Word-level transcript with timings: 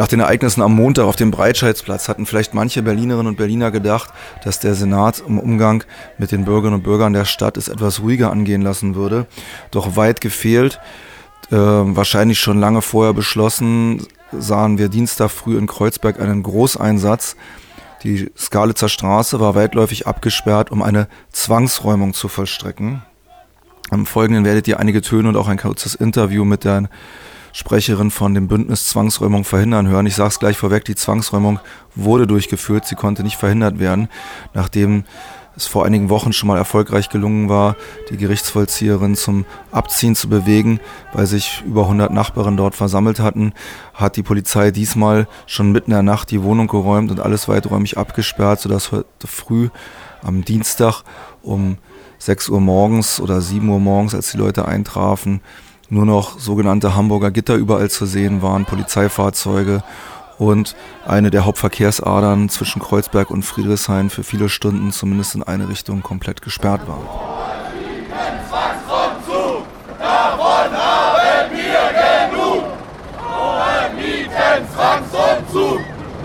Nach 0.00 0.08
den 0.08 0.20
Ereignissen 0.20 0.62
am 0.62 0.74
Montag 0.74 1.04
auf 1.04 1.16
dem 1.16 1.30
Breitscheidsplatz 1.30 2.08
hatten 2.08 2.24
vielleicht 2.24 2.54
manche 2.54 2.80
Berlinerinnen 2.80 3.26
und 3.26 3.36
Berliner 3.36 3.70
gedacht, 3.70 4.10
dass 4.42 4.58
der 4.58 4.74
Senat 4.74 5.22
im 5.28 5.38
Umgang 5.38 5.84
mit 6.16 6.32
den 6.32 6.46
Bürgerinnen 6.46 6.76
und 6.76 6.84
Bürgern 6.84 7.12
der 7.12 7.26
Stadt 7.26 7.58
es 7.58 7.68
etwas 7.68 8.00
ruhiger 8.00 8.30
angehen 8.30 8.62
lassen 8.62 8.94
würde. 8.94 9.26
Doch 9.70 9.96
weit 9.96 10.22
gefehlt, 10.22 10.80
äh, 11.50 11.54
wahrscheinlich 11.54 12.40
schon 12.40 12.58
lange 12.58 12.80
vorher 12.80 13.12
beschlossen, 13.12 14.06
sahen 14.32 14.78
wir 14.78 14.88
Dienstag 14.88 15.30
früh 15.30 15.58
in 15.58 15.66
Kreuzberg 15.66 16.18
einen 16.18 16.44
Großeinsatz. 16.44 17.36
Die 18.02 18.30
Skalitzer 18.38 18.88
Straße 18.88 19.38
war 19.38 19.54
weitläufig 19.54 20.06
abgesperrt, 20.06 20.70
um 20.72 20.80
eine 20.80 21.08
Zwangsräumung 21.30 22.14
zu 22.14 22.28
vollstrecken. 22.28 23.02
Im 23.90 24.06
Folgenden 24.06 24.46
werdet 24.46 24.66
ihr 24.66 24.80
einige 24.80 25.02
Töne 25.02 25.28
und 25.28 25.36
auch 25.36 25.48
ein 25.48 25.58
kurzes 25.58 25.94
Interview 25.94 26.46
mit 26.46 26.64
der 26.64 26.88
Sprecherin 27.52 28.10
von 28.10 28.34
dem 28.34 28.48
Bündnis 28.48 28.86
Zwangsräumung 28.86 29.44
verhindern 29.44 29.88
hören. 29.88 30.06
Ich 30.06 30.16
sage 30.16 30.28
es 30.28 30.38
gleich 30.38 30.56
vorweg, 30.56 30.84
die 30.84 30.94
Zwangsräumung 30.94 31.60
wurde 31.94 32.26
durchgeführt, 32.26 32.86
sie 32.86 32.94
konnte 32.94 33.22
nicht 33.22 33.36
verhindert 33.36 33.78
werden, 33.78 34.08
nachdem 34.54 35.04
es 35.56 35.66
vor 35.66 35.84
einigen 35.84 36.08
Wochen 36.08 36.32
schon 36.32 36.46
mal 36.46 36.56
erfolgreich 36.56 37.08
gelungen 37.08 37.48
war, 37.48 37.76
die 38.08 38.16
Gerichtsvollzieherin 38.16 39.16
zum 39.16 39.44
Abziehen 39.72 40.14
zu 40.14 40.28
bewegen, 40.28 40.80
weil 41.12 41.26
sich 41.26 41.62
über 41.66 41.82
100 41.82 42.12
Nachbarn 42.12 42.56
dort 42.56 42.74
versammelt 42.74 43.20
hatten, 43.20 43.52
hat 43.94 44.16
die 44.16 44.22
Polizei 44.22 44.70
diesmal 44.70 45.26
schon 45.46 45.72
mitten 45.72 45.90
in 45.90 45.96
der 45.96 46.02
Nacht 46.02 46.30
die 46.30 46.42
Wohnung 46.42 46.68
geräumt 46.68 47.10
und 47.10 47.20
alles 47.20 47.48
weiträumig 47.48 47.98
abgesperrt, 47.98 48.60
sodass 48.60 48.92
heute 48.92 49.26
früh 49.26 49.68
am 50.22 50.44
Dienstag 50.44 51.02
um 51.42 51.78
6 52.18 52.50
Uhr 52.50 52.60
morgens 52.60 53.20
oder 53.20 53.40
7 53.40 53.68
Uhr 53.68 53.80
morgens, 53.80 54.14
als 54.14 54.30
die 54.30 54.38
Leute 54.38 54.66
eintrafen, 54.66 55.40
nur 55.90 56.06
noch 56.06 56.38
sogenannte 56.38 56.94
Hamburger 56.94 57.30
Gitter 57.30 57.56
überall 57.56 57.90
zu 57.90 58.06
sehen 58.06 58.42
waren, 58.42 58.64
Polizeifahrzeuge 58.64 59.82
und 60.38 60.74
eine 61.06 61.30
der 61.30 61.44
Hauptverkehrsadern 61.44 62.48
zwischen 62.48 62.80
Kreuzberg 62.80 63.30
und 63.30 63.42
Friedrichshain 63.42 64.08
für 64.08 64.22
viele 64.22 64.48
Stunden 64.48 64.92
zumindest 64.92 65.34
in 65.34 65.42
eine 65.42 65.68
Richtung 65.68 66.02
komplett 66.02 66.40
gesperrt 66.42 66.82
war. 66.86 67.00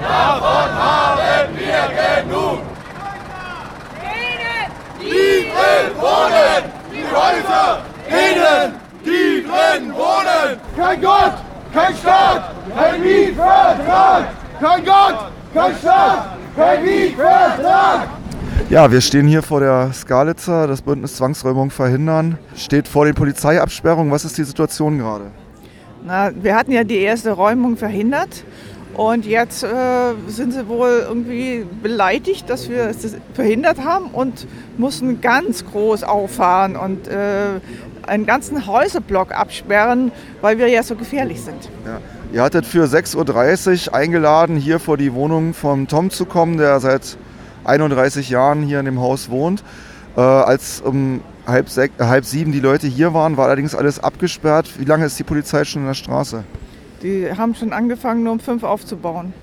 Davon 0.02 0.72
haben 0.76 1.56
wir 1.56 1.96
genug! 1.96 2.15
Kein 10.86 11.02
Gott, 11.02 11.34
kein 11.74 11.96
Staat, 11.96 12.52
kein 12.76 13.02
Mietvertrag. 13.02 14.28
Kein 14.60 14.86
Gott, 14.86 15.32
kein 15.52 15.76
Staat, 15.78 16.38
kein 16.56 16.86
Mietvertrag. 16.86 18.08
Ja, 18.70 18.92
wir 18.92 19.02
stehen 19.02 19.26
hier 19.26 19.42
vor 19.42 19.62
der 19.62 19.92
Skalitzer, 19.94 20.68
das 20.68 20.84
Bündnis 20.84 21.16
Zwangsräumung 21.16 21.72
verhindern. 21.72 22.38
Steht 22.56 22.88
vor 22.88 23.06
den 23.06 23.16
Polizeiabsperrungen. 23.16 24.12
Was 24.12 24.26
ist 24.26 24.38
die 24.38 24.44
Situation 24.44 25.00
gerade? 25.00 25.32
Na, 26.06 26.30
wir 26.36 26.56
hatten 26.56 26.72
ja 26.72 26.84
die 26.84 27.00
erste 27.00 27.32
Räumung 27.32 27.78
verhindert. 27.78 28.44
Und 28.94 29.26
jetzt 29.26 29.64
äh, 29.64 30.14
sind 30.28 30.54
sie 30.54 30.68
wohl 30.70 31.04
irgendwie 31.08 31.66
beleidigt, 31.82 32.50
dass 32.50 32.70
wir 32.70 32.86
es 32.86 33.18
verhindert 33.34 33.84
haben 33.84 34.06
und 34.12 34.48
mussten 34.78 35.20
ganz 35.20 35.66
groß 35.66 36.04
auffahren 36.04 36.78
und 36.78 37.08
äh, 37.08 37.60
einen 38.08 38.26
ganzen 38.26 38.68
Häuserblock 38.68 39.32
absperren, 39.34 40.12
weil 40.42 40.58
wir 40.58 40.68
ja 40.68 40.84
so 40.84 40.96
gefährlich 40.96 41.42
sind. 41.42 41.70
Ja. 41.86 42.00
Ihr 42.34 42.42
hattet 42.42 42.66
für 42.66 42.86
6.30 42.86 43.88
Uhr 43.88 43.94
eingeladen, 43.96 44.58
hier 44.58 44.80
vor 44.80 44.98
die 44.98 45.14
Wohnung 45.14 45.54
von 45.54 45.88
Tom 45.88 46.10
zu 46.10 46.26
kommen, 46.26 46.58
der 46.58 46.80
seit 46.80 47.18
31 47.64 48.30
Jahren 48.30 48.64
hier 48.64 48.80
in 48.80 48.86
dem 48.86 49.00
Haus 49.00 49.30
wohnt. 49.30 49.64
Äh, 50.18 50.22
als 50.22 50.82
um 50.82 51.22
halb, 51.46 51.70
sech, 51.70 51.92
äh, 51.98 52.04
halb 52.06 52.26
sieben 52.26 52.52
die 52.52 52.60
Leute 52.60 52.88
hier 52.88 53.14
waren, 53.14 53.38
war 53.38 53.46
allerdings 53.46 53.76
alles 53.76 54.00
abgesperrt. 54.00 54.80
Wie 54.80 54.86
lange 54.86 55.06
ist 55.06 55.18
die 55.20 55.24
Polizei 55.24 55.64
schon 55.64 55.84
in 55.84 55.88
der 55.88 55.94
Straße? 55.94 56.44
Die 57.02 57.32
haben 57.32 57.56
schon 57.56 57.74
angefangen, 57.74 58.24
nur 58.24 58.34
um 58.34 58.40
fünf 58.40 58.64
aufzubauen. 58.64 59.34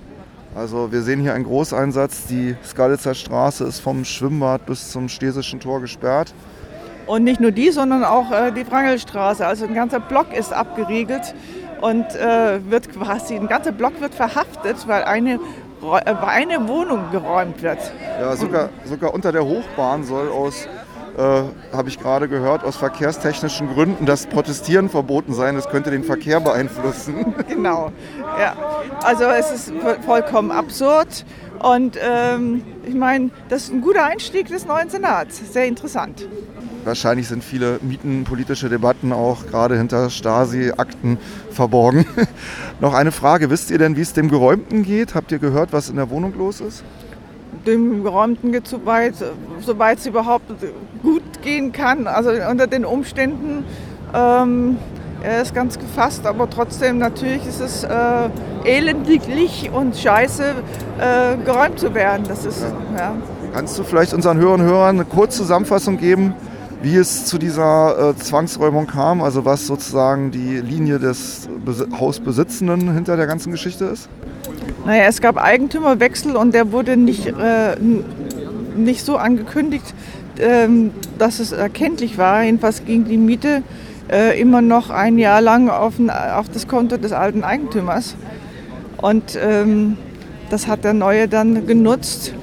Also 0.54 0.92
wir 0.92 1.02
sehen 1.02 1.20
hier 1.20 1.34
einen 1.34 1.44
Großeinsatz. 1.44 2.26
Die 2.26 2.56
Skalitzer 2.64 3.14
Straße 3.14 3.64
ist 3.64 3.80
vom 3.80 4.04
Schwimmbad 4.04 4.66
bis 4.66 4.90
zum 4.90 5.08
Stesischen 5.08 5.60
Tor 5.60 5.80
gesperrt. 5.80 6.34
Und 7.06 7.24
nicht 7.24 7.40
nur 7.40 7.50
die, 7.50 7.70
sondern 7.70 8.04
auch 8.04 8.30
äh, 8.30 8.52
die 8.52 8.68
Wrangelstraße. 8.70 9.46
Also 9.46 9.64
ein 9.64 9.74
ganzer 9.74 10.00
Block 10.00 10.32
ist 10.32 10.52
abgeriegelt 10.52 11.34
und 11.80 12.04
äh, 12.14 12.60
wird 12.70 12.92
quasi, 12.92 13.34
ein 13.34 13.48
ganzer 13.48 13.72
Block 13.72 14.00
wird 14.00 14.14
verhaftet, 14.14 14.86
weil 14.86 15.02
eine, 15.04 15.34
äh, 15.82 16.14
eine 16.26 16.68
Wohnung 16.68 17.10
geräumt 17.10 17.62
wird. 17.62 17.78
Ja, 18.20 18.36
sogar, 18.36 18.68
sogar 18.84 19.12
unter 19.12 19.32
der 19.32 19.44
Hochbahn 19.44 20.04
soll 20.04 20.28
aus 20.28 20.68
äh, 21.16 21.42
habe 21.76 21.88
ich 21.88 21.98
gerade 21.98 22.28
gehört, 22.28 22.64
aus 22.64 22.76
verkehrstechnischen 22.76 23.68
Gründen 23.74 24.06
das 24.06 24.26
Protestieren 24.26 24.88
verboten 24.88 25.34
sein. 25.34 25.56
Das 25.56 25.68
könnte 25.68 25.90
den 25.90 26.04
Verkehr 26.04 26.40
beeinflussen. 26.40 27.34
Genau, 27.48 27.92
ja. 28.40 28.54
Also 29.02 29.24
es 29.24 29.50
ist 29.50 29.72
vollkommen 30.06 30.50
absurd. 30.50 31.26
Und 31.62 31.96
ähm, 32.02 32.62
ich 32.84 32.94
meine, 32.94 33.30
das 33.48 33.64
ist 33.64 33.72
ein 33.72 33.80
guter 33.82 34.04
Einstieg 34.04 34.48
des 34.48 34.66
neuen 34.66 34.90
Senats. 34.90 35.40
Sehr 35.52 35.66
interessant. 35.66 36.26
Wahrscheinlich 36.84 37.28
sind 37.28 37.44
viele 37.44 37.78
mietenpolitische 37.80 38.68
Debatten 38.68 39.12
auch 39.12 39.46
gerade 39.46 39.78
hinter 39.78 40.10
Stasi-Akten 40.10 41.18
verborgen. 41.52 42.04
Noch 42.80 42.94
eine 42.94 43.12
Frage, 43.12 43.48
wisst 43.50 43.70
ihr 43.70 43.78
denn, 43.78 43.96
wie 43.96 44.00
es 44.00 44.12
dem 44.12 44.28
Geräumten 44.28 44.82
geht? 44.82 45.14
Habt 45.14 45.30
ihr 45.30 45.38
gehört, 45.38 45.72
was 45.72 45.88
in 45.88 45.94
der 45.94 46.10
Wohnung 46.10 46.34
los 46.36 46.60
ist? 46.60 46.82
Dem 47.64 48.02
Geräumten 48.02 48.50
geht 48.50 48.66
so 48.66 48.84
weit, 48.84 49.14
soweit 49.60 49.98
es 49.98 50.06
überhaupt 50.06 50.50
gut 51.00 51.22
gehen 51.42 51.70
kann. 51.70 52.08
Also 52.08 52.30
unter 52.50 52.66
den 52.66 52.84
Umständen, 52.84 53.64
ähm, 54.12 54.78
er 55.22 55.42
ist 55.42 55.54
ganz 55.54 55.78
gefasst, 55.78 56.26
aber 56.26 56.48
trotzdem 56.50 56.98
natürlich 56.98 57.46
ist 57.46 57.60
es 57.60 57.84
äh, 57.84 57.88
elendiglich 58.64 59.70
und 59.72 59.96
scheiße, 59.96 60.44
äh, 60.98 61.36
geräumt 61.44 61.78
zu 61.78 61.94
werden. 61.94 62.24
Das 62.28 62.44
ist, 62.44 62.62
ja. 62.62 62.98
Ja. 62.98 63.14
Kannst 63.52 63.78
du 63.78 63.84
vielleicht 63.84 64.14
unseren 64.14 64.38
Hörern 64.38 64.62
Hörern 64.62 64.96
eine 64.96 65.04
kurze 65.04 65.38
Zusammenfassung 65.38 65.98
geben, 65.98 66.34
wie 66.82 66.96
es 66.96 67.26
zu 67.26 67.38
dieser 67.38 68.10
äh, 68.10 68.16
Zwangsräumung 68.16 68.86
kam, 68.86 69.22
also 69.22 69.44
was 69.44 69.66
sozusagen 69.66 70.30
die 70.30 70.56
Linie 70.58 70.98
des 70.98 71.48
Bes 71.64 71.86
Hausbesitzenden 71.98 72.92
hinter 72.92 73.16
der 73.16 73.26
ganzen 73.26 73.52
Geschichte 73.52 73.84
ist? 73.84 74.08
Naja, 74.84 75.04
es 75.04 75.20
gab 75.20 75.36
Eigentümerwechsel 75.36 76.34
und 76.34 76.54
der 76.54 76.72
wurde 76.72 76.96
nicht, 76.96 77.26
äh, 77.28 77.76
nicht 78.76 79.04
so 79.04 79.16
angekündigt, 79.16 79.94
ähm, 80.38 80.90
dass 81.18 81.38
es 81.38 81.52
erkenntlich 81.52 82.18
war. 82.18 82.42
Jedenfalls 82.42 82.84
ging 82.84 83.04
die 83.04 83.18
Miete 83.18 83.62
äh, 84.10 84.40
immer 84.40 84.62
noch 84.62 84.90
ein 84.90 85.18
Jahr 85.18 85.40
lang 85.40 85.68
auf, 85.68 85.98
ein, 85.98 86.10
auf, 86.10 86.48
das 86.48 86.68
Konto 86.68 86.96
des 86.96 87.12
alten 87.12 87.44
Eigentümers. 87.44 88.16
Und 88.98 89.38
ähm, 89.40 89.96
das 90.50 90.66
hat 90.66 90.84
der 90.84 90.92
Neue 90.92 91.28
dann 91.28 91.66
genutzt 91.66 92.34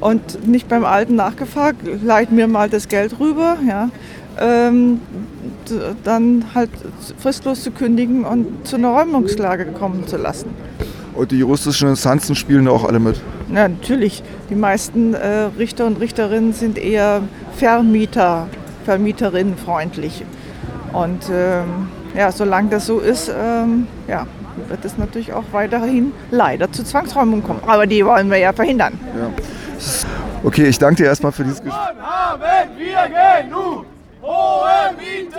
und 0.00 0.46
nicht 0.46 0.68
beim 0.68 0.84
Alten 0.84 1.14
nachgefragt, 1.14 1.80
leit 2.02 2.32
mir 2.32 2.48
mal 2.48 2.68
das 2.68 2.88
Geld 2.88 3.20
rüber, 3.20 3.58
ja, 3.68 3.90
ähm, 4.40 5.00
dann 6.04 6.44
halt 6.54 6.70
fristlos 7.18 7.62
zu 7.62 7.70
kündigen 7.70 8.24
und 8.24 8.66
zu 8.66 8.76
einer 8.76 8.88
Räumungslage 8.88 9.66
kommen 9.66 10.06
zu 10.06 10.16
lassen. 10.16 10.50
Und 11.14 11.32
die 11.32 11.38
juristischen 11.38 11.90
Instanzen 11.90 12.34
spielen 12.34 12.64
da 12.64 12.70
auch 12.70 12.84
alle 12.84 12.98
mit? 12.98 13.20
Ja, 13.52 13.68
natürlich. 13.68 14.22
Die 14.48 14.54
meisten 14.54 15.14
äh, 15.14 15.50
Richter 15.58 15.86
und 15.86 16.00
Richterinnen 16.00 16.52
sind 16.52 16.78
eher 16.78 17.22
Vermieter, 17.56 18.48
Vermieterinnen 18.84 19.56
freundlich. 19.56 20.24
Und 20.92 21.24
ähm, 21.30 21.88
ja, 22.14 22.32
solange 22.32 22.70
das 22.70 22.86
so 22.86 22.98
ist, 22.98 23.28
ähm, 23.28 23.86
ja, 24.08 24.26
wird 24.68 24.84
es 24.84 24.98
natürlich 24.98 25.32
auch 25.32 25.44
weiterhin 25.52 26.12
leider 26.30 26.70
zu 26.72 26.84
Zwangsräumungen 26.84 27.44
kommen. 27.44 27.60
Aber 27.66 27.86
die 27.86 28.04
wollen 28.04 28.30
wir 28.30 28.38
ja 28.38 28.52
verhindern. 28.52 28.98
Ja. 29.16 29.30
Okay, 30.42 30.66
ich 30.66 30.78
danke 30.78 31.02
dir 31.02 31.08
erstmal 31.08 31.32
für 31.32 31.44
dieses 31.44 31.62
Gespräch. 31.62 31.82
Haben 32.00 32.42
wir 32.76 33.42
genug. 33.44 33.86
Hohe 34.22 34.94
Mieten. 34.98 35.30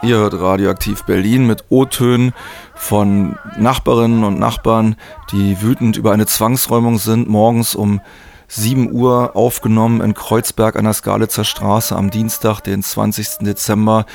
Ihr 0.00 0.16
hört 0.16 0.34
Radioaktiv 0.34 1.02
Berlin 1.04 1.48
mit 1.48 1.64
O-Tönen 1.70 2.32
von 2.76 3.36
Nachbarinnen 3.58 4.22
und 4.22 4.38
Nachbarn, 4.38 4.94
die 5.32 5.60
wütend 5.60 5.96
über 5.96 6.12
eine 6.12 6.26
Zwangsräumung 6.26 6.98
sind, 6.98 7.28
morgens 7.28 7.74
um 7.74 8.00
7 8.46 8.92
Uhr 8.92 9.34
aufgenommen 9.34 10.00
in 10.00 10.14
Kreuzberg 10.14 10.76
an 10.76 10.84
der 10.84 10.94
Skalitzer 10.94 11.44
Straße 11.44 11.96
am 11.96 12.10
Dienstag, 12.10 12.60
den 12.60 12.82
20. 12.82 13.40
Dezember. 13.40 14.06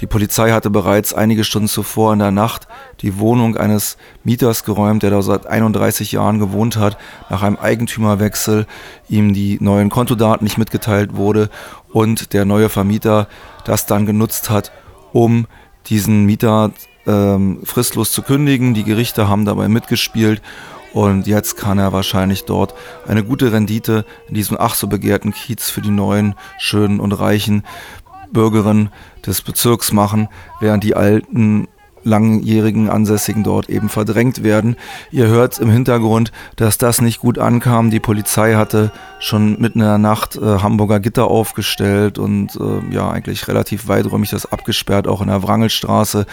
Die 0.00 0.06
Polizei 0.06 0.52
hatte 0.52 0.68
bereits 0.68 1.14
einige 1.14 1.44
Stunden 1.44 1.66
zuvor 1.66 2.12
in 2.12 2.18
der 2.18 2.30
Nacht 2.30 2.68
die 3.00 3.18
Wohnung 3.18 3.56
eines 3.56 3.96
Mieters 4.24 4.64
geräumt, 4.64 5.02
der 5.02 5.10
da 5.10 5.22
seit 5.22 5.46
31 5.46 6.12
Jahren 6.12 6.38
gewohnt 6.40 6.76
hat. 6.76 6.98
Nach 7.30 7.42
einem 7.42 7.56
Eigentümerwechsel 7.56 8.66
ihm 9.08 9.32
die 9.32 9.56
neuen 9.60 9.88
Kontodaten 9.88 10.44
nicht 10.44 10.58
mitgeteilt 10.58 11.16
wurde 11.16 11.48
und 11.90 12.34
der 12.34 12.44
neue 12.44 12.68
Vermieter 12.68 13.26
das 13.64 13.86
dann 13.86 14.06
genutzt 14.06 14.50
hat, 14.50 14.70
um 15.12 15.46
diesen 15.86 16.24
Mieter 16.24 16.72
ähm, 17.06 17.60
fristlos 17.64 18.12
zu 18.12 18.22
kündigen. 18.22 18.74
Die 18.74 18.84
Gerichte 18.84 19.28
haben 19.28 19.44
dabei 19.44 19.68
mitgespielt 19.68 20.42
und 20.92 21.26
jetzt 21.26 21.56
kann 21.56 21.78
er 21.78 21.92
wahrscheinlich 21.92 22.44
dort 22.44 22.74
eine 23.06 23.24
gute 23.24 23.52
Rendite 23.52 24.04
in 24.28 24.34
diesem 24.34 24.56
ach 24.60 24.74
so 24.74 24.86
begehrten 24.86 25.32
Kiez 25.32 25.70
für 25.70 25.80
die 25.80 25.90
neuen, 25.90 26.34
schönen 26.58 27.00
und 27.00 27.12
reichen 27.12 27.64
Bürgerinnen 28.30 28.90
des 29.26 29.42
Bezirks 29.42 29.92
machen, 29.92 30.28
während 30.60 30.84
die 30.84 30.94
alten 30.94 31.68
langjährigen 32.04 32.88
Ansässigen 32.88 33.42
dort 33.42 33.68
eben 33.68 33.88
verdrängt 33.88 34.42
werden. 34.42 34.76
Ihr 35.10 35.26
hört 35.26 35.58
im 35.58 35.70
Hintergrund, 35.70 36.32
dass 36.56 36.78
das 36.78 37.00
nicht 37.00 37.20
gut 37.20 37.38
ankam. 37.38 37.90
Die 37.90 38.00
Polizei 38.00 38.54
hatte 38.54 38.92
schon 39.18 39.60
mitten 39.60 39.80
in 39.80 39.86
der 39.86 39.98
Nacht 39.98 40.36
äh, 40.36 40.58
Hamburger 40.58 41.00
Gitter 41.00 41.28
aufgestellt 41.28 42.18
und 42.18 42.56
äh, 42.56 42.94
ja, 42.94 43.10
eigentlich 43.10 43.48
relativ 43.48 43.88
weiträumig 43.88 44.30
das 44.30 44.50
abgesperrt. 44.50 45.06
Auch 45.06 45.20
in 45.20 45.28
der 45.28 45.42
Wrangelstraße 45.42 46.26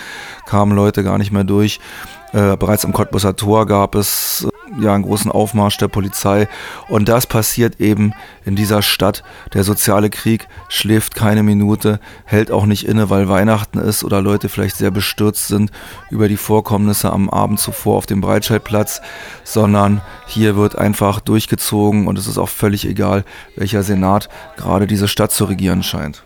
kamen 0.45 0.75
Leute 0.75 1.03
gar 1.03 1.17
nicht 1.17 1.31
mehr 1.31 1.43
durch. 1.43 1.79
Äh, 2.31 2.57
bereits 2.57 2.85
am 2.85 2.93
Cottbusser 2.93 3.35
Tor 3.35 3.65
gab 3.65 3.95
es 3.95 4.47
äh, 4.47 4.83
ja 4.83 4.93
einen 4.93 5.03
großen 5.03 5.31
Aufmarsch 5.31 5.77
der 5.77 5.87
Polizei. 5.87 6.47
Und 6.87 7.09
das 7.09 7.25
passiert 7.25 7.79
eben 7.79 8.13
in 8.45 8.55
dieser 8.55 8.83
Stadt. 8.83 9.23
Der 9.53 9.63
soziale 9.63 10.11
Krieg 10.11 10.47
schläft 10.67 11.15
keine 11.15 11.41
Minute, 11.41 11.99
hält 12.25 12.51
auch 12.51 12.67
nicht 12.67 12.87
inne, 12.87 13.09
weil 13.09 13.29
Weihnachten 13.29 13.79
ist 13.79 14.03
oder 14.03 14.21
Leute 14.21 14.47
vielleicht 14.47 14.75
sehr 14.75 14.91
bestürzt 14.91 15.47
sind 15.47 15.71
über 16.11 16.27
die 16.27 16.37
Vorkommnisse 16.37 17.11
am 17.11 17.29
Abend 17.29 17.59
zuvor 17.59 17.97
auf 17.97 18.05
dem 18.05 18.21
Breitscheidplatz, 18.21 19.01
sondern 19.43 20.01
hier 20.27 20.55
wird 20.55 20.77
einfach 20.77 21.21
durchgezogen 21.21 22.05
und 22.05 22.19
es 22.19 22.27
ist 22.27 22.37
auch 22.37 22.49
völlig 22.49 22.85
egal, 22.85 23.25
welcher 23.55 23.81
Senat 23.81 24.29
gerade 24.55 24.85
diese 24.85 25.07
Stadt 25.07 25.31
zu 25.31 25.45
regieren 25.45 25.81
scheint. 25.81 26.23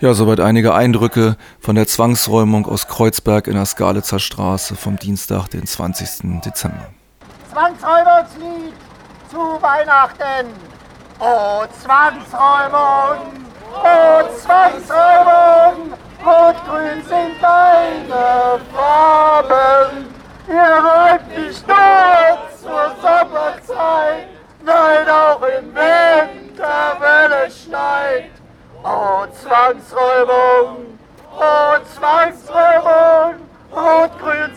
Ja, 0.00 0.14
soweit 0.14 0.38
einige 0.38 0.74
Eindrücke 0.74 1.36
von 1.58 1.74
der 1.74 1.88
Zwangsräumung 1.88 2.66
aus 2.66 2.86
Kreuzberg 2.86 3.48
in 3.48 3.54
der 3.54 3.66
Skalitzer 3.66 4.20
Straße 4.20 4.76
vom 4.76 4.96
Dienstag, 4.96 5.48
den 5.48 5.66
20. 5.66 6.40
Dezember. 6.44 6.86
Zwangsräumungslied 7.50 8.74
zu 9.28 9.38
Weihnachten. 9.60 10.54
Oh, 11.18 11.64
Zwangsräumung, 11.82 13.26
oh, 13.74 14.38
Zwangsräumung, 14.38 15.92
rot-grün 16.24 17.02
sind 17.02 17.42
deine 17.42 18.60
Farben. 18.72 20.06
Ihr 20.46 20.78
räumt 20.78 21.28
nicht 21.36 21.66
nur 21.66 22.38
zur 22.62 22.94
Sommerzeit, 23.02 24.28
nein, 24.64 25.08
auch 25.08 25.42
im 25.42 25.72
schneit. 25.72 26.07
Oh, 28.84 29.26
Zwangsräumung, 29.32 30.98
oh, 31.36 31.78
Zwangsräumung, 31.94 33.34
Rot-Grün 33.72 34.47